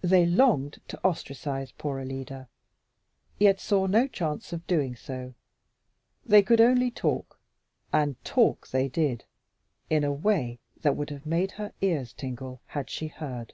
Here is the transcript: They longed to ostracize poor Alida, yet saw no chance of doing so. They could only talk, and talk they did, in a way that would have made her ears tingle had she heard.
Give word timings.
They 0.00 0.24
longed 0.24 0.80
to 0.88 0.98
ostracize 1.06 1.70
poor 1.72 2.00
Alida, 2.00 2.48
yet 3.38 3.60
saw 3.60 3.84
no 3.84 4.08
chance 4.08 4.54
of 4.54 4.66
doing 4.66 4.96
so. 4.96 5.34
They 6.24 6.42
could 6.42 6.62
only 6.62 6.90
talk, 6.90 7.38
and 7.92 8.16
talk 8.24 8.68
they 8.68 8.88
did, 8.88 9.26
in 9.90 10.02
a 10.02 10.14
way 10.14 10.60
that 10.80 10.96
would 10.96 11.10
have 11.10 11.26
made 11.26 11.52
her 11.60 11.74
ears 11.82 12.14
tingle 12.14 12.62
had 12.68 12.88
she 12.88 13.08
heard. 13.08 13.52